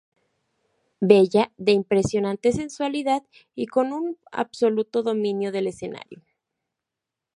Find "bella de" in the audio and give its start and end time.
0.99-1.73